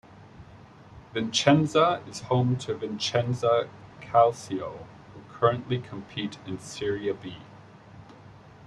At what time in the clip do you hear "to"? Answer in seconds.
2.57-2.73